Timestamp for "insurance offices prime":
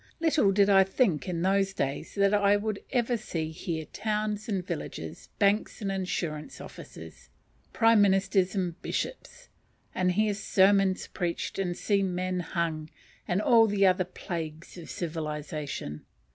5.91-8.01